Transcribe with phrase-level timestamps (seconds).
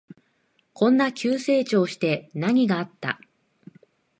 [0.73, 3.19] こんな急成長して何があった？